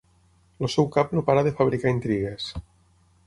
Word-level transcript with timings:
El 0.67 0.71
seu 0.75 0.87
cap 0.95 1.13
no 1.17 1.23
para 1.27 1.45
de 1.49 1.53
fabricar 1.61 1.93
intrigues. 1.97 2.51